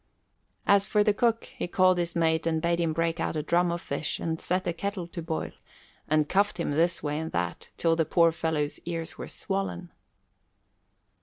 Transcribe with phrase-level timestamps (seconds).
[0.65, 3.71] As for the cook, he called his mate and bade him break out a drum
[3.71, 5.51] of fish and set a kettle to boil,
[6.07, 9.91] and cuffed him this way and that, till the poor fellow's ears were swollen.